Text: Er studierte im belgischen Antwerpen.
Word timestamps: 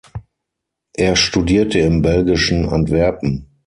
Er 0.95 1.15
studierte 1.15 1.77
im 1.77 2.01
belgischen 2.01 2.67
Antwerpen. 2.67 3.45